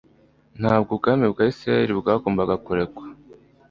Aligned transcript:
Ntabwo 0.59 0.89
ubwami 0.95 1.25
bwa 1.31 1.43
Isirayeli 1.51 1.93
bwagombaga 2.01 2.55
kurekwa 2.65 3.05